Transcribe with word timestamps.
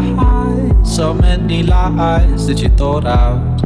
lies 0.00 0.96
so 0.96 1.12
many 1.12 1.62
lies 1.62 2.46
that 2.46 2.60
you 2.60 2.68
thought 2.70 3.04
out. 3.04 3.60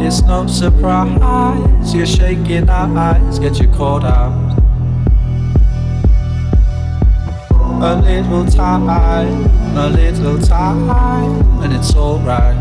It's 0.00 0.22
no 0.22 0.46
surprise 0.46 1.94
you're 1.94 2.06
shaking 2.06 2.68
our 2.68 2.98
eyes 2.98 3.38
get 3.38 3.58
you 3.60 3.68
caught 3.68 4.04
out. 4.04 4.54
A 7.82 7.94
little 8.00 8.46
time, 8.46 8.88
a 9.76 9.88
little 9.88 10.38
time, 10.38 10.90
and 11.62 11.72
it's 11.72 11.94
alright. 11.94 12.56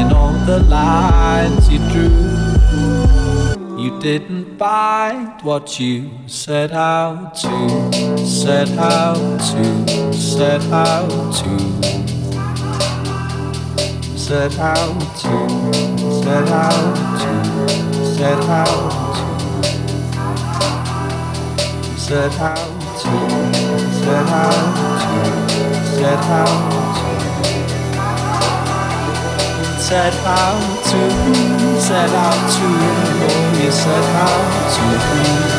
In 0.00 0.12
all 0.12 0.32
the 0.46 0.60
lines 0.68 1.70
you 1.70 1.78
drew. 1.92 2.38
You 3.78 3.98
didn't 4.00 4.58
find 4.58 5.40
what 5.42 5.78
you 5.78 6.10
set 6.48 6.72
out 6.72 7.34
to, 7.34 8.24
set 8.26 8.70
out 8.78 9.38
to, 9.38 10.12
set 10.14 10.62
out 10.72 11.10
to, 11.34 11.58
set 14.16 14.58
out 14.58 14.98
to, 15.20 15.48
set 16.22 16.48
out 16.48 16.96
to, 17.20 17.34
set 18.02 18.40
out 18.48 18.88
to, 18.88 19.44
set 21.98 22.32
out 22.40 22.64
to, 22.96 23.12
set 23.92 24.26
out 24.32 24.72
to, 25.02 25.20
set 25.84 26.24
out 26.32 26.72
to. 26.72 27.08
Set 29.88 30.14
out 30.26 30.60
to, 30.84 31.00
set 31.80 32.10
out 32.10 32.40
to, 32.52 32.68
set 33.70 34.04
out 34.14 35.52
to. 35.52 35.57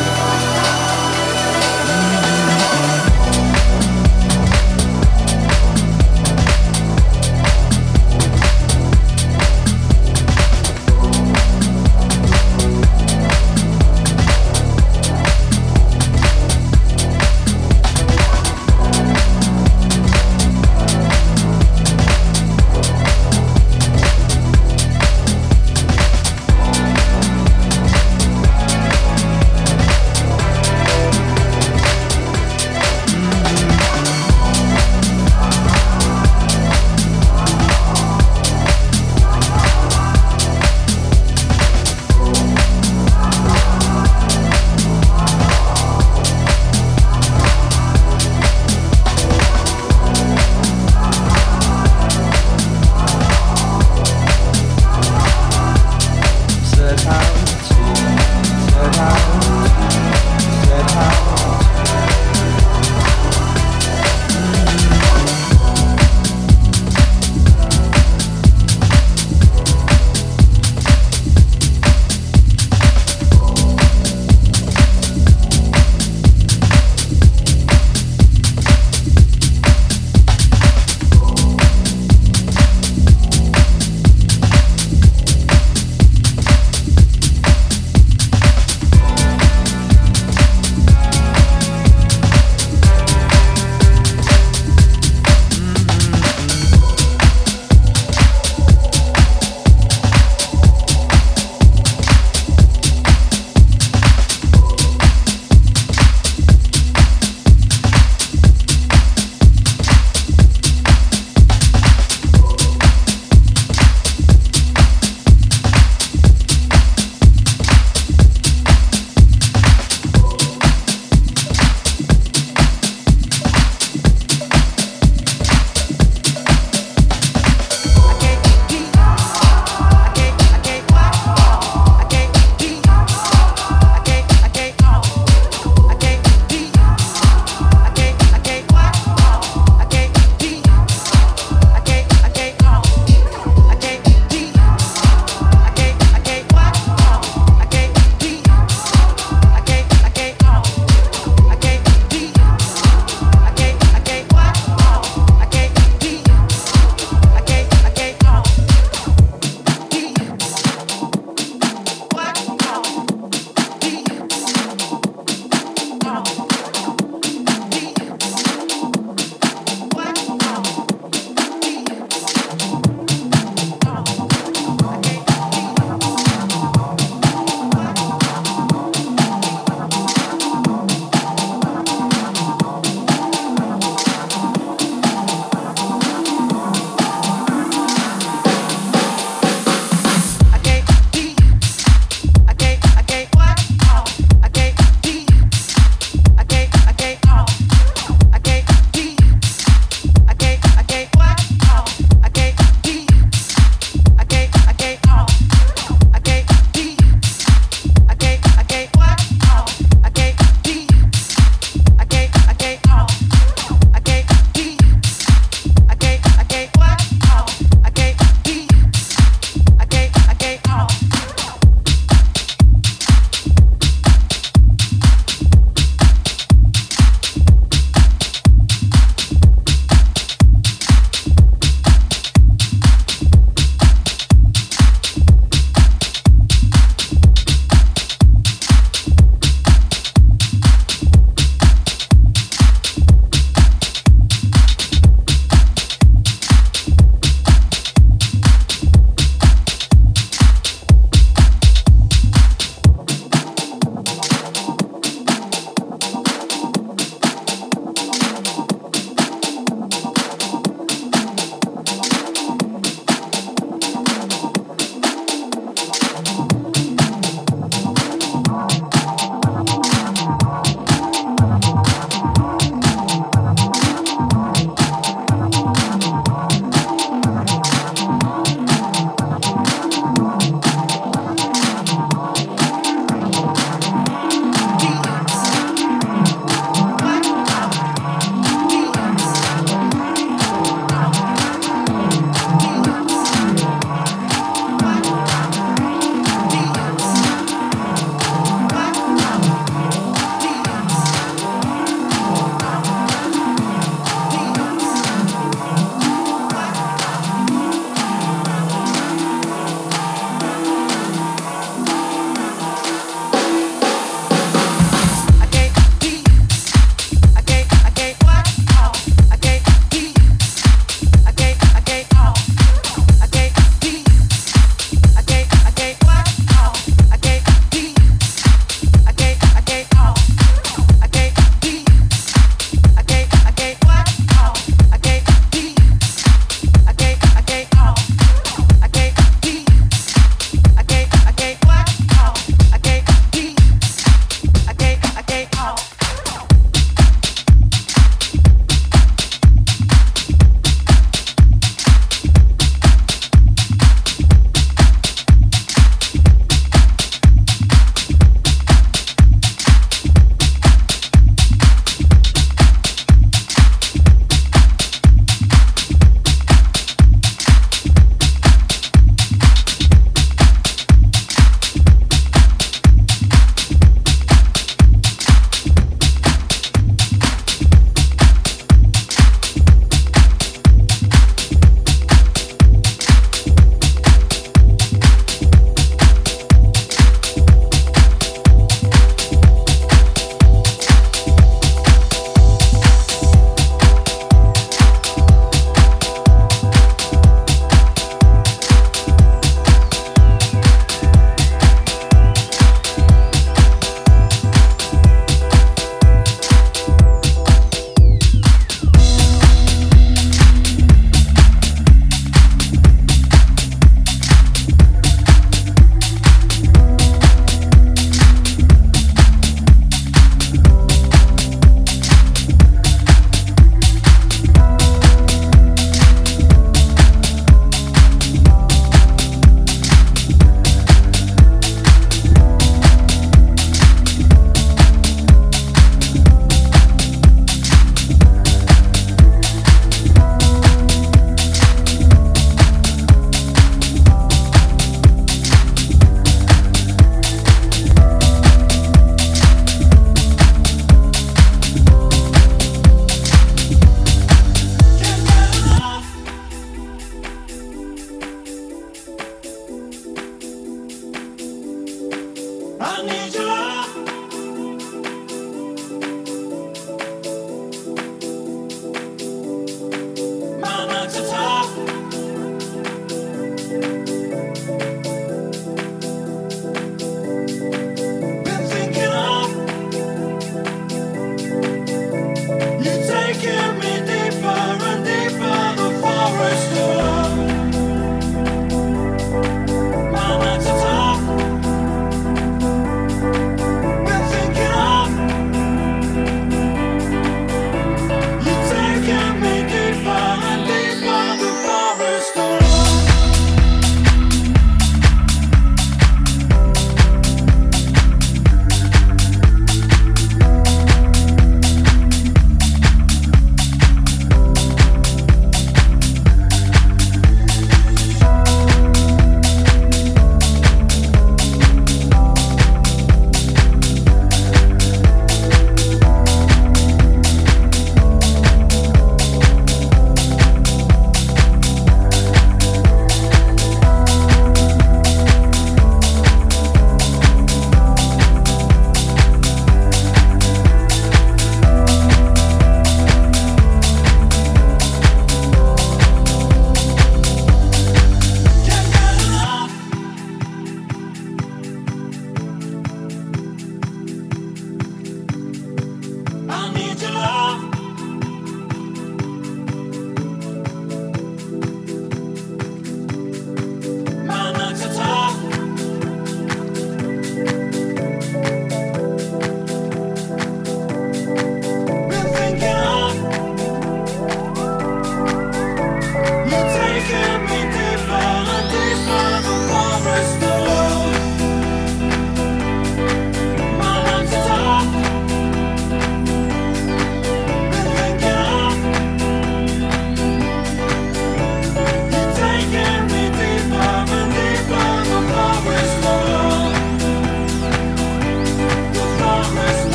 I 463.00 463.06
need 463.06 463.34
you. 463.34 463.49